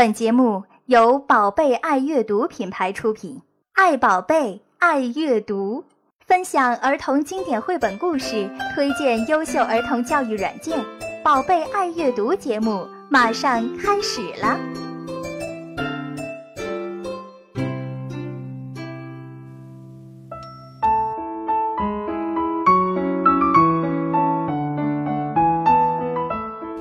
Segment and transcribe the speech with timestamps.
[0.00, 3.42] 本节目由宝贝爱阅读品牌出品，
[3.74, 5.84] 爱宝贝，爱阅读，
[6.24, 10.82] 分享儿童经典绘本故事，推荐优秀儿童教育软件。
[11.22, 14.58] 宝贝爱阅读节目马上开始了。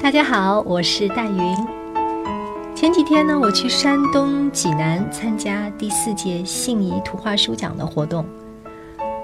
[0.02, 1.79] 大家好，我是戴云。
[2.80, 8.26] 前几天呢，我去山东济南参加第四届信宜图画书奖的活动。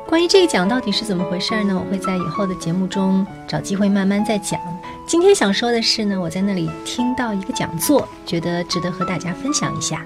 [0.06, 1.74] 关于这个奖到底是怎么回事呢？
[1.74, 4.60] 我会在以后的节目中找机会慢慢再讲。
[5.08, 10.06] 今天想说的是呢，我在那里听到一个讲座，觉得值得和大家分享一下。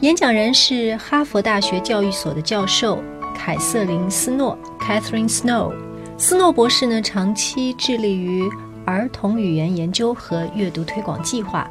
[0.00, 3.00] 演讲人是哈佛大学教育所的教授
[3.36, 5.72] 凯瑟琳·斯诺 （Catherine Snow）。
[6.18, 8.50] 斯诺博士呢，长期致力于。
[8.86, 11.68] 儿童语言研究和阅读推广计划，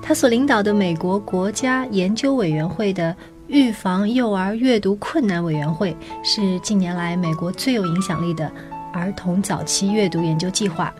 [0.00, 3.14] 他所领导的美国国家研究委员会的
[3.48, 8.50] 预防幼儿阅读困难委员会是近年来美国最有影响力的
[8.92, 10.94] 儿童早期阅读研究计划。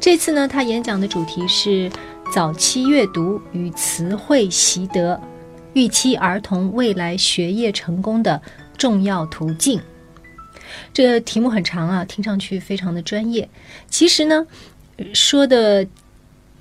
[0.00, 1.90] 这次呢，他演讲的主题是
[2.34, 5.20] 早期阅读与词汇习得，
[5.74, 8.40] 预期儿童未来学业成功的
[8.76, 9.80] 重要途径。
[10.92, 13.48] 这题目很长啊，听上去非常的专业。
[13.88, 14.46] 其实呢，
[15.12, 15.86] 说的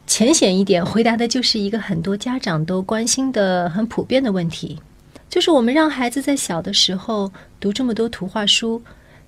[0.07, 4.79] 浅显一点，回答的就是一个很多家长都关心的很普遍的问题，
[5.29, 8.81] 就是我们让孩子在小的时候读这么多图画书，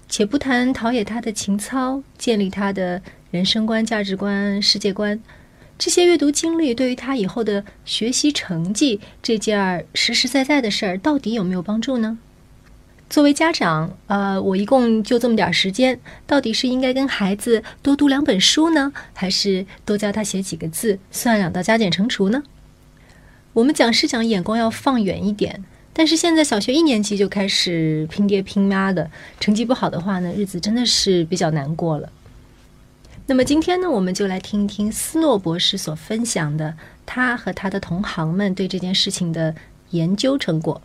[0.07, 5.19] 且不谈陶冶他的情操，建立他的人生观、价值观、世界观，
[5.77, 12.19] 这些阅读经历对于他以后的学习成绩这件儿实实在在的事儿，到底有没有帮助呢？
[13.09, 22.43] 作为家长，呃，我一共就这么点时间，到底是应该跟孩子多读两本书呢，还是多教他写几个字，算两道加减乘除呢？
[23.53, 32.11] 我们讲师讲眼光要放远一点，但是现在小学一年级就开始拼爹拼妈的，成绩不好的话呢，日子真的是比较难过了。
[33.25, 39.55] 那么今天呢，我们就来听一听斯诺博士所分享的他和他的同行们对这件事情的
[39.91, 40.81] 研究成果。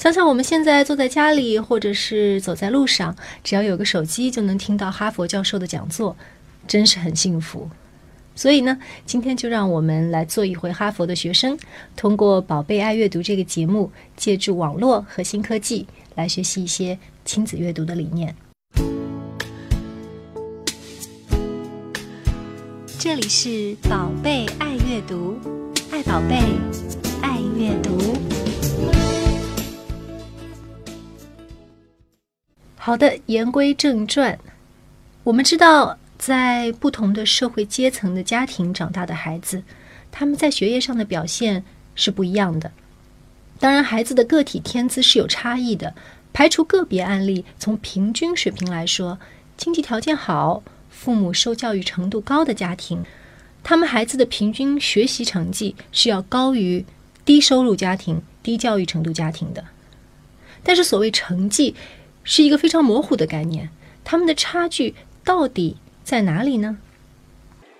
[0.00, 6.16] 想想我们现在坐在家里，或者是走在路上，只要有个手机就能听到哈佛教授的讲座，
[6.66, 7.68] 真是很幸福。
[8.34, 11.58] 所以呢，今天就让我们来做一回哈佛的学生，
[11.96, 18.34] 通过“宝贝爱阅读”这个节目，借助网络和新科技来学习一些亲子阅读的理念。
[22.98, 25.36] 这里是“宝贝爱阅读”，
[25.92, 26.40] 爱宝贝，
[27.20, 28.39] 爱阅读。
[32.82, 34.38] 好的，言归正传，
[35.22, 39.62] 我们知道，在不同的社会阶层的家庭长大的孩子，
[40.10, 41.62] 他们在学业上的表现
[41.94, 42.72] 是不一样的。
[43.58, 45.94] 当然，孩子的个体天资是有差异的，
[46.32, 49.18] 排除个别案例，从平均水平来说，
[49.58, 53.04] 经济条件好、父母受教育程度高的家庭，
[53.62, 56.82] 他们孩子的平均学习成绩是要高于
[57.26, 59.62] 低收入家庭、低教育程度家庭的。
[60.62, 61.74] 但是，所谓成绩，
[62.29, 63.69] 是一个非常模糊的概念，
[64.03, 66.77] 他们的差距到底在哪里呢？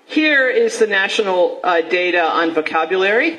[0.07, 3.37] Here is the national uh, data on vocabulary.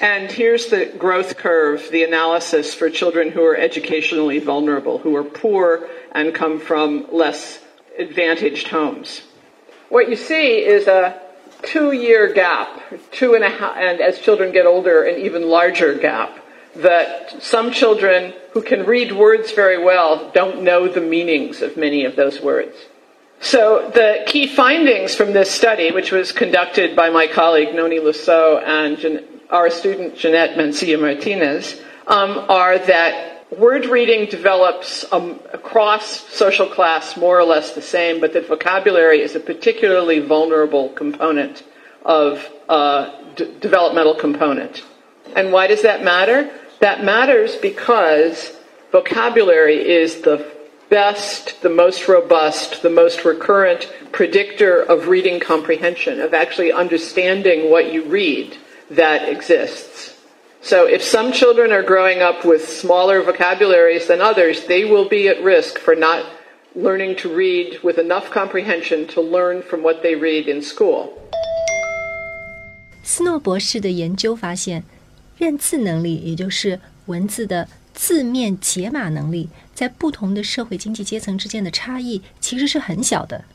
[0.00, 5.24] And here's the growth curve, the analysis for children who are educationally vulnerable, who are
[5.24, 5.80] poor
[6.12, 7.58] and come from less
[7.98, 9.22] advantaged homes.
[9.90, 11.20] What you see is a
[11.62, 12.68] two year gap,
[13.12, 16.38] two and a half, and as children get older, an even larger gap
[16.75, 22.05] that some children who can read words very well don't know the meanings of many
[22.05, 22.75] of those words.
[23.41, 28.61] So the key findings from this study, which was conducted by my colleague Noni Lusso
[28.61, 36.67] and our student Jeanette Mencia Martinez, um, are that word reading develops um, across social
[36.67, 41.63] class more or less the same, but that vocabulary is a particularly vulnerable component
[42.03, 44.83] of uh, d- developmental component.
[45.36, 46.50] And why does that matter?
[46.80, 48.52] That matters because
[48.92, 50.46] vocabulary is the
[50.90, 57.92] best, the most robust, the most recurrent predictor of reading comprehension, of actually understanding what
[57.92, 58.56] you read
[58.90, 60.14] that exists.
[60.60, 65.28] So if some children are growing up with smaller vocabularies than others, they will be
[65.28, 66.24] at risk for not
[66.74, 71.12] learning to read with enough comprehension to learn from what they read in school.
[73.02, 74.82] 斯诺博士的研究发现，
[75.39, 83.45] 认字能力，也就是文字的字面解码能力，在不同的社会经济阶层之间的差异其实是很小的。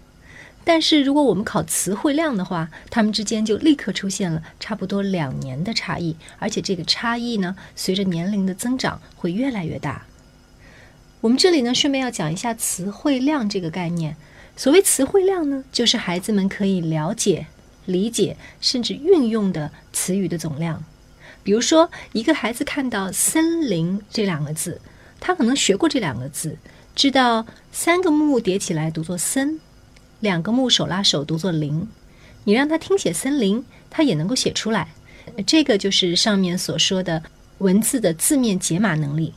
[0.64, 10.06] 但是如果我们考词汇量的话，它们之间就立刻出现了差不多两年的差异，而且这个差异呢，随着年龄的增长会越来越大。
[11.20, 14.16] 我们这里呢，顺便要讲一下词汇量这个概念。
[14.56, 17.46] 所谓词汇量呢，就是孩子们可以了解、
[17.84, 20.82] 理解甚至运用的词语的总量。
[21.44, 24.80] 比如说，一个孩子看到“森林”这两个字，
[25.20, 26.56] 他可能学过这两个字，
[26.96, 29.60] 知道三个木叠起来读作“森”。
[30.20, 31.86] 两个木手拉手读作林，
[32.44, 34.88] 你让他听写森林，他也能够写出来。
[35.46, 37.22] 这个就是上面所说的
[37.58, 39.34] 文字的字面解码能力。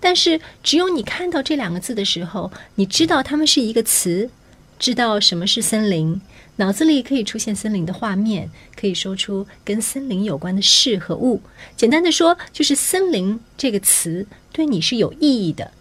[0.00, 4.30] 但是，只有你看到这两个字的时候，你知道它们是一个词，
[4.78, 6.18] 知道什么是森林，
[6.60, 11.40] 脑子里可以出现森林的画面，可以说出跟森林有关的事和物。
[11.74, 15.72] 简单的说，就是森林这个词对你是有意义的，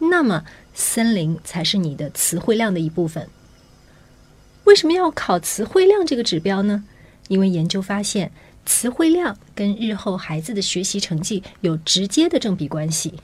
[0.00, 0.44] 那么
[0.74, 3.28] 森林才是你的词汇量的一部分。
[4.64, 6.82] 为什么要考词汇量这个指标呢？
[7.28, 8.32] 因为研究发现，
[8.66, 13.14] 词汇量跟日后孩子的学习成绩有直接的正比关系，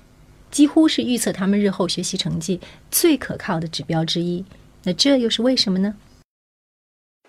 [0.52, 4.44] 几乎是预测他们日后学习成绩最可靠的指标之一。
[4.84, 5.96] 那这又是为什么呢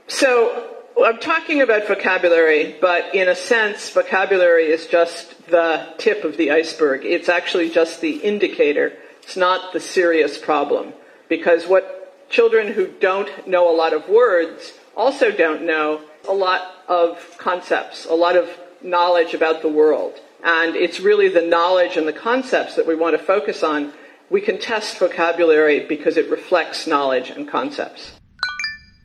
[0.08, 0.72] ？So
[1.04, 6.52] I'm talking about vocabulary, but in a sense, vocabulary is just the tip of the
[6.52, 7.06] iceberg.
[7.06, 8.94] It's actually just the indicator.
[9.24, 10.94] It's not the serious problem
[11.30, 16.62] because what children who don't know a lot of words also don't know a lot
[16.88, 18.50] of concepts, a lot of
[18.82, 20.14] knowledge about the world.
[20.44, 23.94] And it's really the knowledge and the concepts that we want to focus on.
[24.30, 28.14] We can test vocabulary because it reflects knowledge and concepts.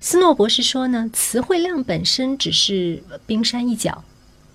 [0.00, 4.04] 斯诺博士说呢，词汇量本身只是冰山一角。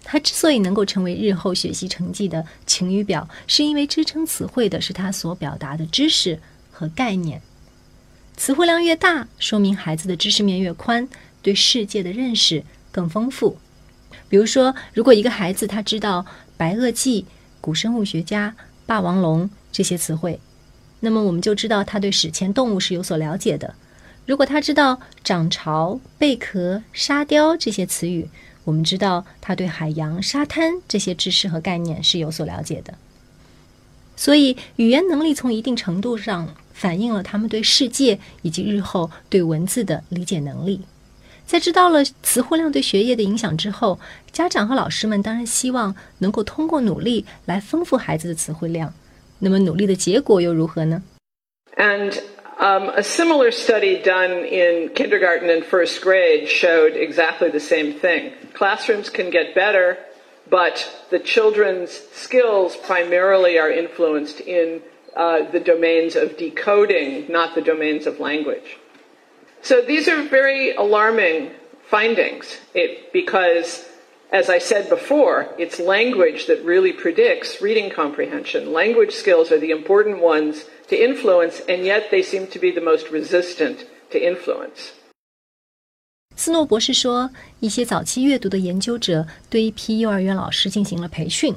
[0.04, 6.40] 他之所以能够成为日后学习成绩的晴雨表，是因为支撑词汇的是他所表达的知识
[6.72, 7.42] 和概念。
[8.36, 11.08] 词汇量越大，说明孩子的知识面越宽，
[11.42, 13.58] 对世界的认识更丰富。
[14.28, 16.26] 比如说，如果一个孩子他知道
[16.58, 17.26] 白垩纪、
[17.60, 18.56] 古生物学家、
[18.86, 20.40] 霸王龙这些词汇，
[21.02, 23.76] 那么我们就知道他对史前动物是有所了解的。
[24.26, 28.30] 如果他知道涨潮、贝壳、沙雕这些词语，
[28.64, 32.94] 我们知道他对海洋、沙滩这些知识和概念是有所了解的。
[34.16, 36.56] 所以，语言能力从一定程度上。
[36.74, 40.82] 反映了他们对世界以及日后对文字的理解能力。
[41.46, 44.00] 在知道了词汇量对学业的影响之后，
[44.32, 48.92] 家长和老师们当然希望能够通过努力来丰富孩子的词汇量。
[49.38, 51.04] 那么努力的结果又如何呢
[51.78, 52.18] ？And
[52.62, 58.34] um, a similar study done in kindergarten and first grade showed exactly the same thing.
[58.54, 59.98] Classrooms can get better,
[60.50, 60.76] but
[61.10, 64.82] the children's skills primarily are influenced in
[65.16, 68.78] uh, the domains of decoding, not the domains of language.
[69.62, 71.52] So these are very alarming
[71.90, 73.86] findings it, because,
[74.31, 78.73] as I said before, it's language that really predicts reading comprehension.
[78.73, 82.81] Language skills are the important ones to influence, and yet they seem to be the
[82.81, 84.93] most resistant to influence.
[86.35, 91.55] 斯诺博士说，一些早期阅读的研究者对一批幼儿园老师进行了培训，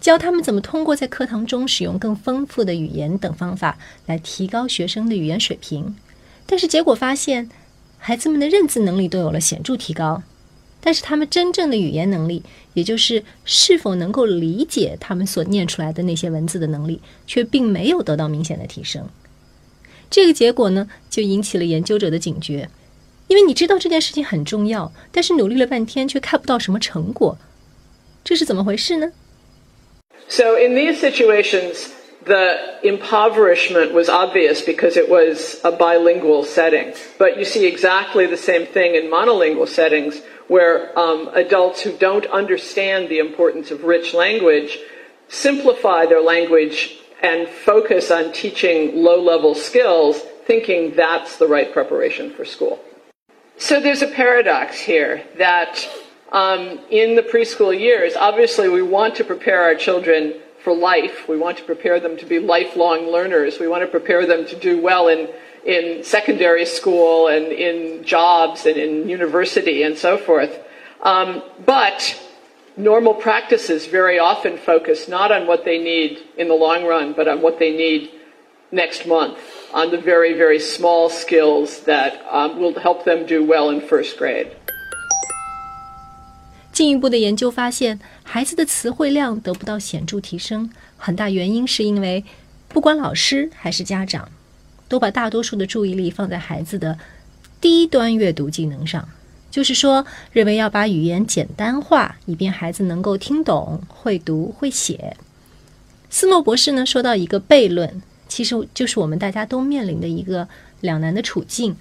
[0.00, 5.96] 教他们怎么通过在课堂中使用更丰富的语言等方法来提高学生的语言水平，
[6.44, 7.48] 但是结果发现，
[7.96, 10.22] 孩子们的认字能力都有了显着提高，
[10.85, 12.43] 但是他们真正的语言能力，
[12.73, 19.07] 也就是是否能够理解他们所念出来的那些文字的能力，却并没有得到明显的提升。
[20.09, 22.69] 这个结果呢，就引起了研究者的警觉，
[23.27, 27.37] 因为你知道这件事情很重要，但是努力了半天却看不到什么成果，
[28.23, 29.13] 这是怎么回事呢
[30.27, 31.85] ？So in these situations,
[32.25, 36.93] the impoverishment was obvious because it was a bilingual setting.
[37.17, 42.25] But you see exactly the same thing in monolingual settings where um, adults who don't
[42.27, 44.77] understand the importance of rich language
[45.27, 52.31] simplify their language and focus on teaching low level skills, thinking that's the right preparation
[52.31, 52.79] for school.
[53.57, 55.87] So there's a paradox here that
[56.31, 61.28] um, in the preschool years, obviously we want to prepare our children for life.
[61.28, 63.58] We want to prepare them to be lifelong learners.
[63.58, 65.28] We want to prepare them to do well in,
[65.64, 70.58] in secondary school and in jobs and in university and so forth.
[71.02, 72.20] Um, but
[72.76, 77.28] normal practices very often focus not on what they need in the long run, but
[77.28, 78.10] on what they need
[78.70, 79.38] next month,
[79.72, 84.18] on the very, very small skills that um, will help them do well in first
[84.18, 84.50] grade.
[86.70, 92.23] 进一步的研究发现， 孩子的词汇量得不到显著提升，很大原因是因为，
[92.67, 94.27] 不管老师还是家长，
[94.87, 96.97] 都把大多数的注意力放在孩子的
[97.61, 99.07] 低端阅读技能上，
[99.51, 105.15] 就是说，认为要把语言简单化，以便孩子能够听懂、会读、会写。
[106.09, 110.47] 斯诺博士呢说到一个悖论，其实就是我们大家都面临的一个
[110.81, 111.75] 两难的处境。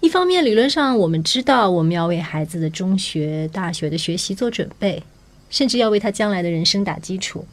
[0.00, 5.02] 一方面，理论上我们知道我们要为孩子的中学、大学的学习做准备，
[5.54, 7.46] 甚至要为他将来的人生打基础。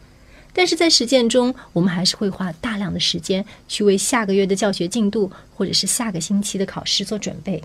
[0.52, 7.64] 但是在实践中，我们还是会花大量的时间去为下个月的教学进度，或者是下个星期的考试做准备。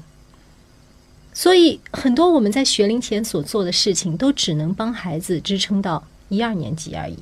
[1.32, 7.16] 所以，很多我们在学龄前所做的事情，都只能帮孩子支撑到一二年级而已。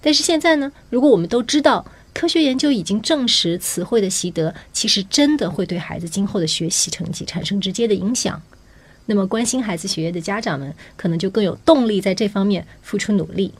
[0.00, 8.42] 但是现在呢，如果我们都知道，科学研究已经证实，词汇的习得其实真的会对孩子今后的学习成绩产生直接的影响。
[9.05, 13.53] 那么，关心孩子学业的家长们可能就更有动力在这方面付出努力。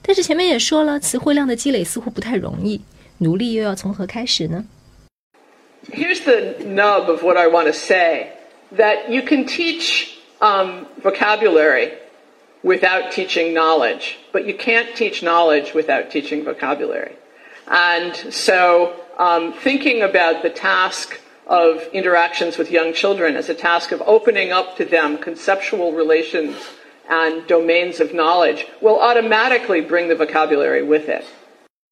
[0.00, 2.80] 但是前面也说了，词汇量的积累似乎不太容易，
[3.18, 4.64] 努力又要从何开始呢？
[5.92, 8.28] Here's the nub of what I want to say:
[8.76, 10.06] that you can teach
[10.40, 11.90] um, vocabulary
[12.62, 17.12] without teaching knowledge, but you can't teach knowledge without teaching vocabulary.
[17.66, 23.91] And so um, thinking about the task of interactions with young children as a task
[23.91, 26.55] of opening up to them conceptual relations
[27.09, 31.25] and domains of knowledge will automatically bring the vocabulary with it.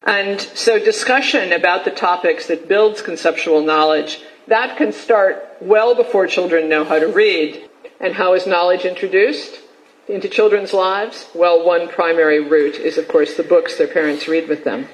[0.02, 6.26] And so discussion about the topics that builds conceptual knowledge, that can start well before
[6.26, 7.68] children know how to read.
[7.98, 9.58] And how is knowledge introduced
[10.06, 11.26] into children's lives?
[11.34, 14.86] Well, one primary route is, of course, the books their parents read with them.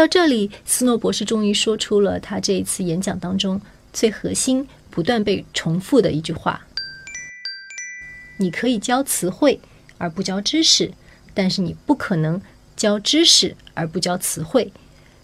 [0.00, 3.60] 到这里，斯诺博士终于说出了他这一次演讲当中
[3.92, 6.66] 最核心、不断被重复的一句话
[8.40, 9.60] ：“你可以教词汇
[9.98, 10.90] 而不教知识，
[11.34, 12.40] 但是你不可能
[12.74, 14.72] 教知识而不教词汇。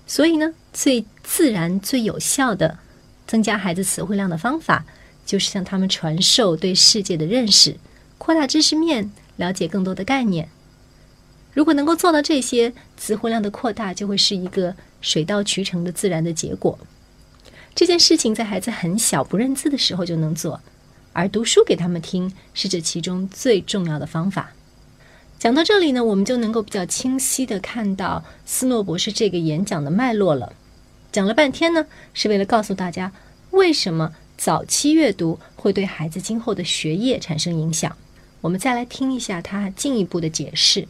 [0.07, 2.79] 所以呢，最自然、最有效的
[3.27, 4.85] 增加孩子词汇量的方法，
[5.25, 7.79] 就是向他们传授对世界的认识，
[8.19, 10.51] 扩大知识面，了解更多的概念。”
[11.57, 16.79] 如果能够做到这些，词汇量的扩大就会是一个水到渠成的自然的结果。
[17.75, 20.61] 这件事情在孩子很小不认字的时候就能做，
[21.15, 24.53] 而读书给他们听是这其中最重要的方法。
[25.39, 30.53] 讲到这里呢，我们就能够比较清晰的看到斯诺博士这个演讲的脉络了。
[31.11, 33.11] 讲了半天呢，是为了告诉大家
[33.53, 37.97] 为什么早期阅读会对孩子今后的学业产生影响。
[38.43, 40.87] 我们再来听一下他进一步的解释。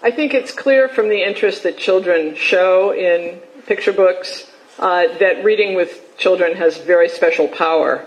[0.00, 5.42] I think it's clear from the interest that children show in picture books uh, that
[5.44, 8.06] reading with children has very special power.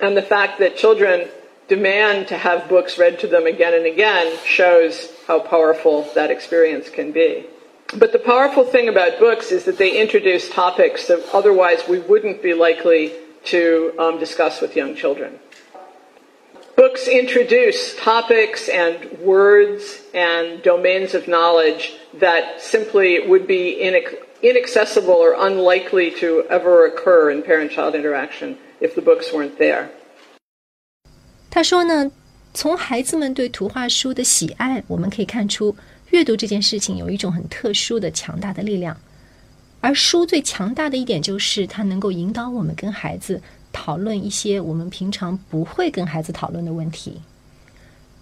[0.00, 1.28] And the fact that children
[1.68, 6.90] demand to have books read to them again and again shows how powerful that experience
[6.90, 7.46] can be.
[7.96, 12.42] But the powerful thing about books is that they introduce topics that otherwise we wouldn't
[12.42, 13.12] be likely
[13.44, 15.38] to um, discuss with young children.
[16.77, 23.79] Books introduce topics and words and domains of knowledge that simply would be
[24.41, 29.89] inaccessible or unlikely to ever occur in parent-child interaction if the books weren't there.
[31.51, 32.11] 他说呢，
[32.55, 35.75] 从孩子们对图画书的喜爱，我们可以看出，
[36.09, 38.97] 阅读这件事情有一种很特殊的强大的力量。
[39.79, 43.39] 而书最强大的一点就是，它能够引导我们跟孩子
[43.80, 47.20] 讨论一些我们平常不会跟孩子讨论的问题。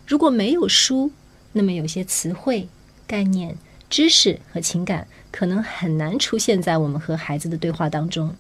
[0.07, 1.11] 如果没有书，
[1.53, 2.69] 那么有些词汇、
[3.07, 3.57] 概念、
[3.89, 8.37] 知识和情感可能很难出现在我们和孩子的对话当中。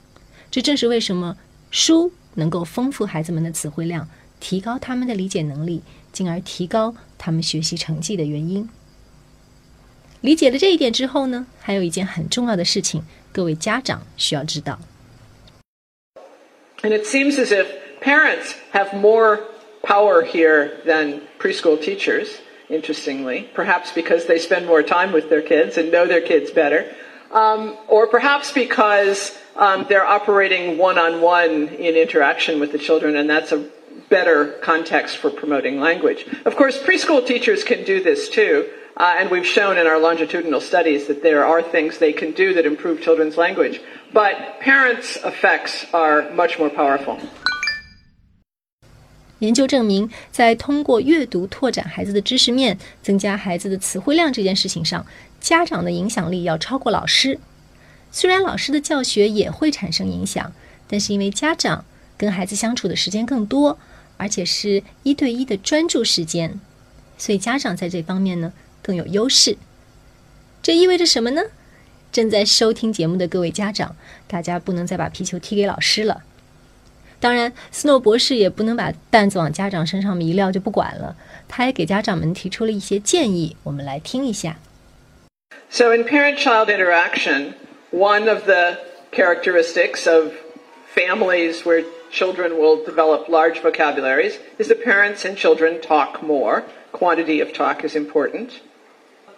[0.50, 1.38] 这正是为什么
[1.70, 4.06] 书能够丰富孩子们的词汇量，
[4.38, 5.82] 提高他们的理解能力，
[6.12, 8.68] 进而提高他们学习成绩的原因。
[10.20, 14.78] 理解了这一点之后呢，还有一件很重要的事情，各位家长需要知道。
[16.83, 19.47] And it seems as if parents have more
[19.83, 25.78] power here than preschool teachers, interestingly, perhaps because they spend more time with their kids
[25.78, 26.92] and know their kids better,
[27.30, 33.16] um, or perhaps because um, they're operating one on one in interaction with the children,
[33.16, 33.68] and that's a
[34.09, 36.26] better context for promoting language.
[36.45, 38.68] Of course, preschool teachers can do this too.
[38.97, 42.54] Uh, and we've shown in our longitudinal studies that there are things they can do
[42.54, 43.78] that improve children's language.
[44.12, 47.18] But parents' effects are much more powerful.
[49.40, 55.04] 研究证明，在通过阅读拓展孩子的知识面、增加孩子的词汇量这件事情上，
[55.40, 57.38] 家长的影响力要超过老师。
[58.10, 60.50] 虽然老师的教学也会产生影响，
[60.88, 61.84] 但是因为家长
[62.16, 63.78] 跟孩子相处的时间更多，
[64.16, 66.58] 而且是一对一的专注时间，
[67.18, 69.58] 所以家长在这方面呢更有优势。
[70.62, 71.42] 这意味着什么呢？
[72.12, 73.95] 正在收听节目的各位家长，
[74.27, 76.24] 大家不能再把皮球踢给老师了。
[77.19, 81.15] 当然，斯诺博士也不能把担子往家长身上一撂就不管了，
[81.48, 84.57] 他也给家长们提出了一些建议，我们来听一下。
[85.69, 87.53] So, in parent child interaction,
[87.91, 88.77] one of the
[89.12, 90.33] characteristics of
[90.93, 96.63] families where children will develop large vocabularies is that parents and children talk more.
[96.91, 98.50] Quantity of talk is important.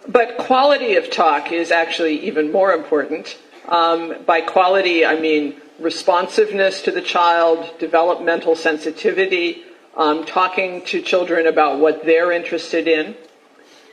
[0.07, 3.37] But quality of talk is actually even more important.
[3.67, 9.63] Um, by quality, I mean responsiveness to the child, developmental sensitivity,
[9.95, 13.15] um, talking to children about what they're interested in.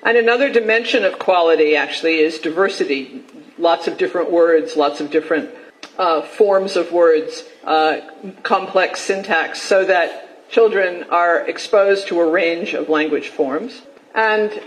[0.03, 3.25] And another dimension of quality actually is diversity.
[3.59, 5.51] Lots of different words, lots of different
[5.99, 8.01] uh, forms of words, uh,
[8.43, 13.83] complex syntax, so that children are exposed to a range of language forms.
[14.15, 14.61] And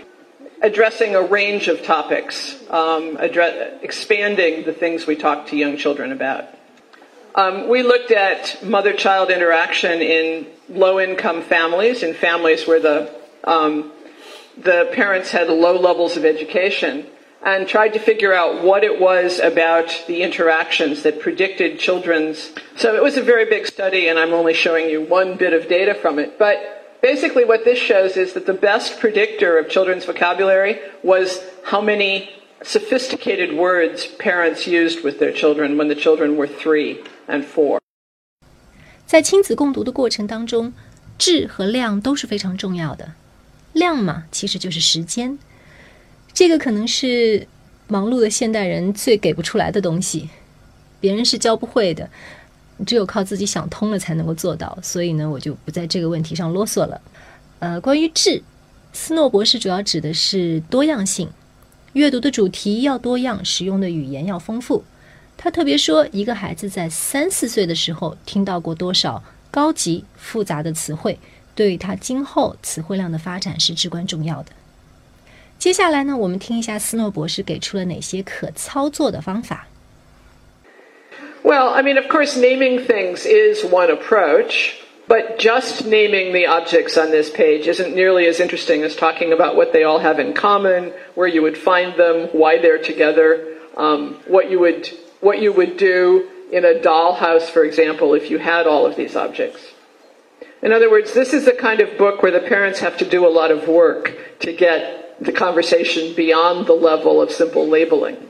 [0.62, 6.12] addressing a range of topics, um, address, expanding the things we talk to young children
[6.12, 6.46] about.
[7.36, 13.14] Um, we looked at mother child interaction in low income families, in families where the,
[13.44, 13.92] um,
[14.58, 17.06] the parents had low levels of education,
[17.42, 22.52] and tried to figure out what it was about the interactions that predicted children's.
[22.76, 25.70] So it was a very big study, and I'm only showing you one bit of
[25.70, 26.38] data from it.
[26.38, 31.81] But basically, what this shows is that the best predictor of children's vocabulary was how
[31.81, 32.31] many
[32.63, 37.79] sophisticated words parents used with their children when the children were three and four.
[39.07, 40.73] 在亲子共读的过程当中，
[41.19, 43.13] 质和量都是非常重要的。
[43.75, 45.39] 量嘛，其实就是时间，
[46.33, 47.47] 这个可能是
[47.87, 50.31] 忙碌的现代人最给不出来的东西，
[51.01, 52.09] 别人是教不会的，
[52.86, 54.78] 只有靠自己想通了才能够做到。
[54.82, 57.02] 所以呢，我就不在这个问题上啰嗦了。
[57.60, 58.42] 呃，关于智，
[58.94, 61.30] 斯诺博士主要指的是多样性。
[61.94, 64.84] 阅读的主题要多样，使用的语言要丰富。
[65.36, 71.18] 他特别说，一个孩子在三四岁的时候听到过多少高级复杂的词汇，
[71.56, 74.52] 对于他今后词汇量的发展是至关重要的。
[75.58, 79.68] 接下来呢，我们听一下斯诺博士给出了哪些可操作的方法。
[81.50, 84.80] Well, I mean, of course, naming things is one approach.
[85.08, 89.56] But just naming the objects on this page isn't nearly as interesting as talking about
[89.56, 94.20] what they all have in common, where you would find them, why they're together, um,
[94.28, 98.68] what you would what you would do in a dollhouse, for example, if you had
[98.68, 99.74] all of these objects.
[100.62, 103.26] In other words, this is the kind of book where the parents have to do
[103.26, 108.29] a lot of work to get the conversation beyond the level of simple labeling.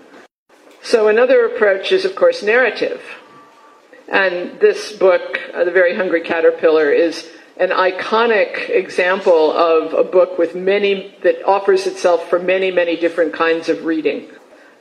[0.81, 3.01] So another approach is, of course, narrative.
[4.07, 10.37] And this book, uh, The Very Hungry Caterpillar, is an iconic example of a book
[10.37, 14.29] with many, that offers itself for many, many different kinds of reading.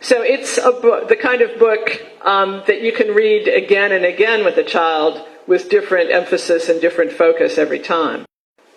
[0.01, 4.05] So it's a book, the kind of book um, that you can read again and
[4.05, 8.25] again with a child with different emphasis and different focus every time.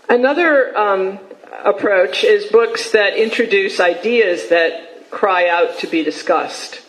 [0.10, 1.20] Another um,
[1.64, 6.82] approach is books that introduce ideas that cry out to be discussed.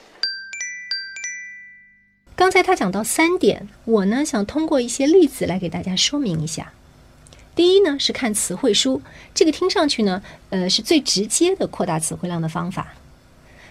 [2.35, 6.73] 刚才他讲到三点，我呢想通过一些例子来给大家说明一下。
[7.55, 9.03] 第一呢是看词汇书，
[9.35, 12.95] 这个听上去呢，呃是最直接的扩大词汇量的方法。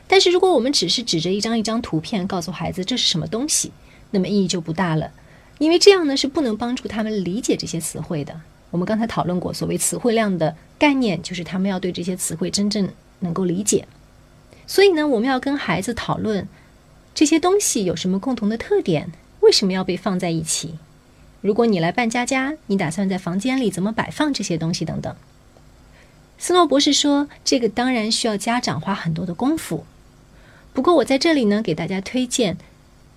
[0.08, 3.71] 但是如果我们只是指着一张一张图片告诉孩子这是什么东西，
[4.12, 5.12] 那么意义就不大了，
[5.58, 8.39] 因为这样呢是不能帮助他们理解这些词汇的。
[8.69, 12.88] 我们刚才讨论过，所谓词汇量的概念，就是他们要对这些词汇真正
[13.19, 13.88] 能够理解。
[14.67, 16.47] 所以呢，我们要跟孩子讨论。
[17.13, 19.12] 这些东西有什么共同的特点？
[19.41, 20.76] 为什么要被放在一起？
[21.41, 24.86] 如果你来办家家，你打算在房间里怎么摆放这些东西？
[24.86, 25.15] 等等。
[26.38, 29.86] 斯诺博士说，这个当然需要家长花很多的功夫。
[30.74, 32.58] 不过我在这里呢，给大家推荐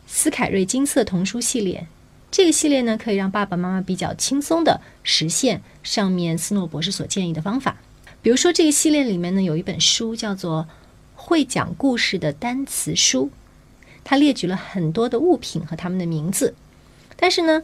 [0.07, 1.87] 斯凯瑞金色童书系列。
[2.31, 7.77] 这个系列呢，可以让爸爸妈妈比较轻松的实现上面斯诺博士所建议的方法。
[8.21, 10.63] 比如说，这个系列里面呢，有一本书叫做
[11.15, 13.27] 《会讲故事的单词书》。
[14.05, 16.55] 他列举了很多的物品和他们的名字，
[17.17, 17.63] 但是呢，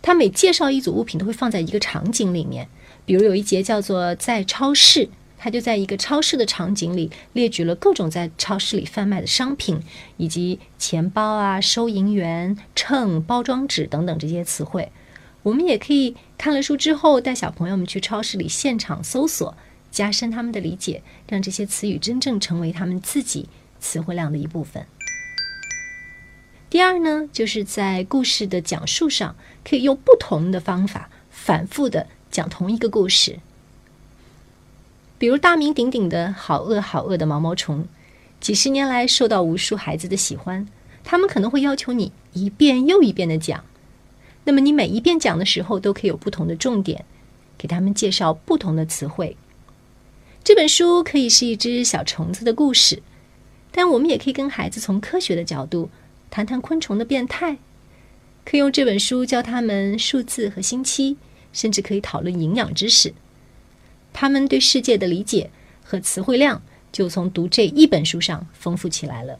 [0.00, 2.68] 他每介绍一组物品都会放在一个场景里面。
[3.04, 9.82] 比如有一节叫做“在超市”，他就在一个超市的场景里列举了各种在超市里贩卖的商品，
[10.16, 14.92] 以及钱包啊、收银员、秤、包装纸等等这些词汇。
[15.42, 19.56] 我们也可以看了书之后，带小朋友们去超市里现场搜索，
[19.90, 23.48] 加深他们的理解，让这些词语真正成为他们自己
[23.80, 24.86] 词汇量的一部分。
[26.72, 33.40] 第二呢，就是在故事的讲述上，可以用不同的方法反复的讲同一个故事。
[35.18, 37.86] 比如大名鼎鼎的“好饿好饿的毛毛虫”，
[38.40, 40.66] 几十年来受到无数孩子的喜欢，
[41.04, 43.62] 他们可能会要求你一遍又一遍的讲。
[44.44, 47.04] 那么你每一遍讲的时候，都可以有不同的重点，
[47.58, 49.36] 给他们介绍不同的词汇。
[50.42, 53.02] 这本书可以是一只小虫子的故事，
[53.70, 55.90] 但我们也可以跟孩子从科学的角度
[56.32, 57.58] 谈谈昆虫的变态。
[58.42, 61.18] 可以用这本书教他们数字和星期，
[61.52, 63.12] 甚至可以讨论营养知识。
[64.14, 65.50] 他们对世界的理解
[65.84, 69.38] 和词汇量就从读这一本书上丰富起来了。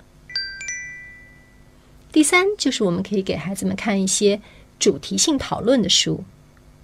[2.13, 4.43] 第三，就是我们可以给孩子们看一些
[4.79, 6.23] 主题性讨论的书，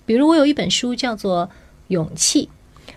[0.07, 1.47] 比如我有一本书叫做
[1.89, 2.49] 《勇气》。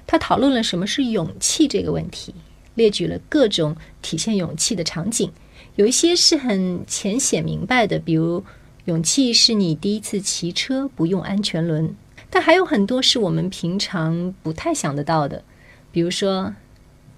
[0.07, 2.33] 他讨论了什么是勇气这个问题，
[2.75, 5.31] 列举了各种体现勇气的场景，
[5.75, 8.43] 有一些是很浅显明白的，比如
[8.85, 11.95] 勇气是你第一次骑车不用安全轮，
[12.29, 15.43] 但还有很多是我们平常不太想得到的，
[15.91, 16.53] 比如说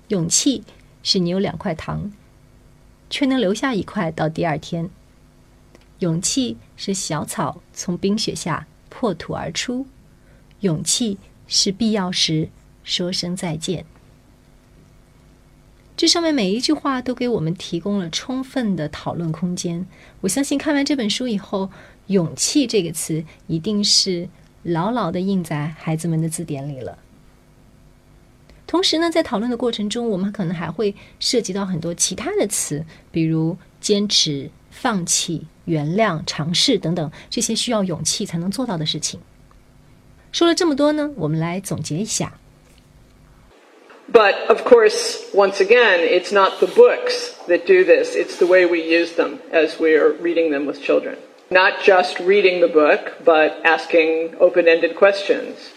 [0.09, 0.63] 勇气
[1.01, 2.11] 是你有两块糖，
[3.09, 4.87] 却能留下一块到第二天；
[5.99, 9.85] 勇气是小草从冰雪下破土而出；
[10.59, 12.49] 勇气是必要时。
[12.85, 13.85] 说声再见。
[15.95, 19.86] 这上面每一句话都给我们提供了充分的讨论空间。
[20.21, 21.69] 我相信看完这本书以后
[22.08, 24.27] ，“勇气”这个词一定是
[24.63, 26.97] 牢牢的印在孩子们的字典里了。
[28.65, 39.19] 同时呢，在讨论的过程中，我们可能还会涉及到很多其他的词，比如坚持、放弃、原谅、尝试等等这些需要勇气才能做到的事情。
[40.32, 42.39] 说了这么多呢，我们来总结一下。
[44.09, 48.83] But of course, once again, it's not the books that do this, it's the way we
[48.83, 51.17] use them as we are reading them with children.
[51.49, 55.71] Not just reading the book, but asking open ended questions.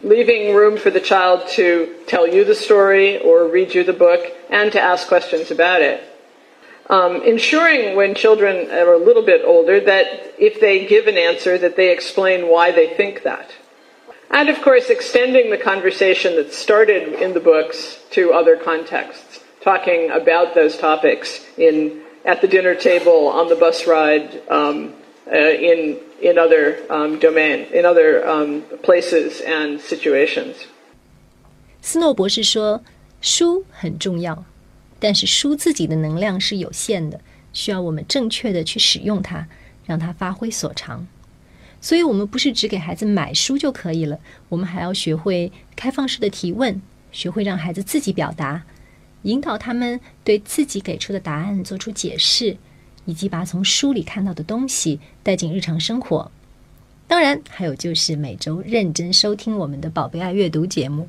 [0.00, 4.24] Leaving room for the child to tell you the story or read you the book
[4.48, 6.02] and to ask questions about it.
[6.88, 11.58] Um, ensuring when children are a little bit older that if they give an answer
[11.58, 13.50] that they explain why they think that.
[14.29, 20.09] And of course, extending the conversation that started in the books to other contexts, talking
[20.09, 24.93] about those topics in at the dinner table, on the bus ride, um,
[25.31, 30.55] uh, in in other um, domain, in other um, places and situations.
[31.81, 34.45] 斯诺博士说：“书很重要，
[34.99, 37.19] 但是书自己的能量是有限的，
[37.51, 39.47] 需要我们正确的去使用它，
[39.85, 41.05] 让它发挥所长。”
[41.80, 46.80] 所以，我们不是只给孩子买书就可以了，我们还要学会开放式的提问，
[47.12, 48.62] 学会让孩子自己表达，
[49.22, 52.56] 引导他们对自己给出的答案做出解释，
[53.04, 56.30] 以及把从书里看到的东西带进日常生活。
[57.06, 61.08] 当然，还有就是每周认真收听我们的“宝贝爱阅读”节目，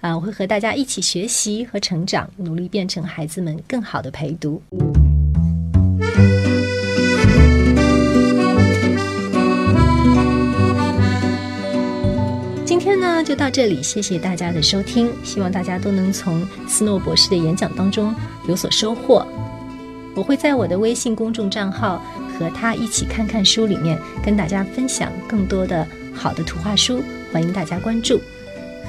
[0.00, 4.62] 啊，我会和大家一起学习和成长，努力变成孩子们更好的陪读。
[13.16, 15.08] 那就到这里，谢谢大家的收听。
[15.22, 18.12] 希望大家都能从斯诺博士的演讲当中
[18.48, 19.24] 有所收获。
[20.16, 22.04] 我会在我的微信公众账号
[22.36, 28.20] 和他一起看看书里面跟大家分享更多的好的图画书，欢迎大家关注。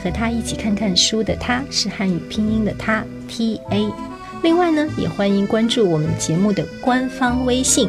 [0.03, 3.87] 和他一起看看书的他是汉语拼音的他 T A。
[4.41, 7.87] 另外呢，也欢迎关注我们节目的官方微信，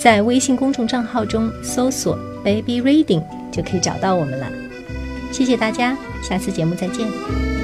[0.00, 3.22] 在微信公众账号中搜索 Baby Reading
[3.52, 4.50] 就可以找到我们了。
[5.32, 7.55] 谢谢大家，下次节目再见。